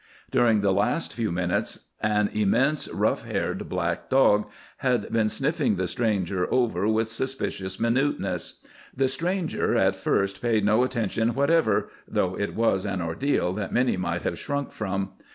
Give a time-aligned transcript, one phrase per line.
[0.31, 5.87] During the last few minutes an immense, rough haired black dog had been sniffing the
[5.87, 8.63] stranger over with suspicious minuteness.
[8.97, 13.95] The stranger at first paid no attention whatever, though it was an ordeal that many
[13.95, 15.11] might have shrunk from.